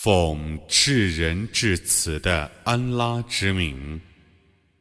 [0.00, 4.00] 奉至人至此的安拉之名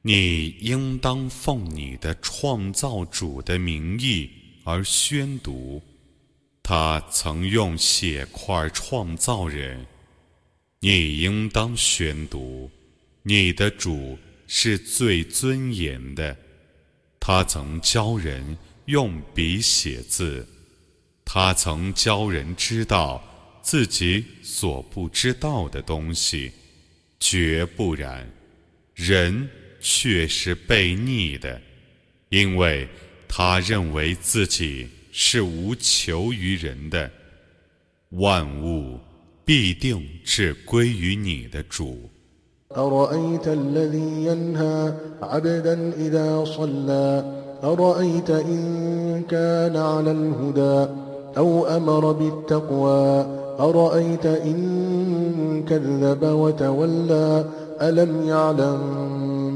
[0.04, 4.30] 你应当奉你的创造主的名义
[4.64, 5.82] 而宣读
[6.64, 9.86] 他曾用血块创造人
[10.80, 12.72] 你应当宣读
[13.22, 16.38] 你的主是最尊严的
[17.20, 20.46] 他曾教人用笔写字，
[21.24, 23.24] 他曾教人知道。
[23.60, 26.54] 自己所不知道的东西，
[27.20, 28.26] 绝不然。
[28.96, 29.46] 人
[29.82, 31.62] 却是被逆的，
[32.30, 32.88] 因为
[33.28, 37.12] 他认为自己是无求于人的。
[38.12, 38.98] 万物
[39.44, 42.10] 必定是归于你的主。
[47.64, 48.30] أرأيت
[54.26, 57.46] إن كذب وتولى؟
[57.82, 58.80] ألم يعلم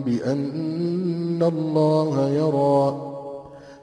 [0.05, 3.11] بأن الله يرى؟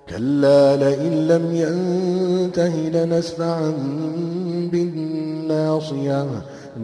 [0.09, 3.73] كلا لئن لم ينته لنسفعا
[4.73, 6.27] بالناصية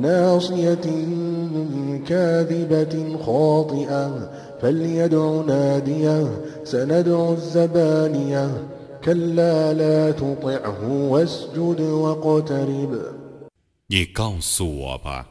[0.01, 0.87] ناصية
[2.09, 4.31] كاذبة خاطئة.
[4.62, 6.28] فليدع ناديه
[6.64, 8.68] سندع الزبانية
[9.04, 13.20] كلا لا تطعه واسجد واقترب
[13.88, 15.28] 你告诉我吧，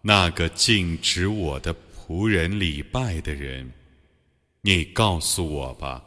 [0.00, 3.70] 那个禁止我的仆人礼拜的人。
[4.62, 6.02] 你告诉我吧，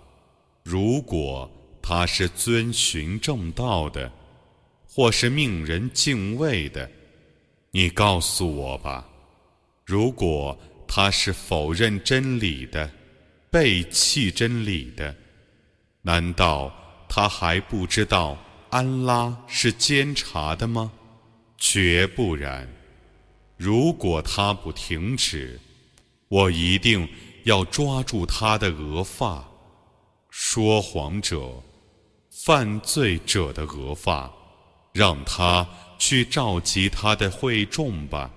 [0.64, 1.50] 如果
[1.82, 4.12] 他是遵循正道的，
[4.90, 6.90] 或是命人敬畏的。
[7.72, 9.08] 你告诉我吧，
[9.86, 10.58] 如果
[10.89, 12.91] 他是否认真理的，
[13.51, 15.15] 背弃真理的，
[16.03, 16.73] 难道
[17.09, 18.37] 他还不知道
[18.71, 20.91] 安拉是监察的吗？
[21.59, 22.67] 绝不然！
[23.57, 25.61] 如果他不停止，
[26.29, 27.09] 我一定
[27.45, 29.45] 要抓住他的额发。
[30.31, 31.63] 说谎者、
[32.31, 34.33] 犯罪者的额发，
[34.93, 35.69] 让他
[35.99, 38.31] 去召集他的会众吧。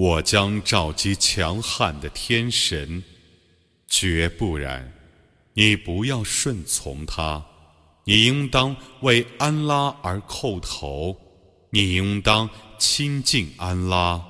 [0.00, 3.02] 我将召集强悍的天神。
[3.88, 4.92] 绝不然！
[5.54, 7.44] 你不要顺从他，
[8.04, 11.16] 你应当为安拉而叩头。
[11.70, 12.48] 你应当
[12.78, 14.24] 亲近安拉。